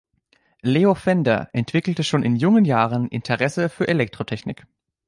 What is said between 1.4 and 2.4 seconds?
entwickelte schon in